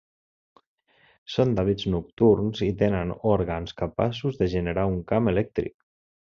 Són 1.33 1.51
d'hàbits 1.59 1.85
nocturns 1.97 2.63
i 2.69 2.71
tenen 2.81 3.13
òrgans 3.35 3.77
capaços 3.85 4.43
de 4.43 4.51
generar 4.57 4.89
un 4.97 5.01
camp 5.15 5.35
elèctric. 5.37 5.79